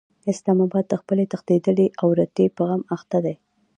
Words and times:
اسلام 0.31 0.57
اباد 0.65 0.85
د 0.89 0.93
خپلې 1.01 1.23
تښتېدلې 1.31 1.85
عورتې 2.01 2.45
په 2.55 2.61
غم 2.67 2.81
اخته 2.95 3.17
دی. 3.25 3.35